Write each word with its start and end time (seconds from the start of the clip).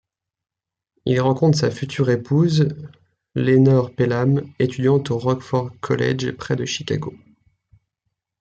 Il 1.05 1.21
rencontre 1.21 1.59
sa 1.59 1.69
future 1.69 2.09
épouse, 2.09 2.69
Lenore 3.35 3.93
Pelham, 3.93 4.41
étudiante 4.57 5.11
au 5.11 5.19
Rockford 5.19 5.73
College, 5.79 6.31
près 6.31 6.55
de 6.55 6.65
Chicago. 6.65 7.13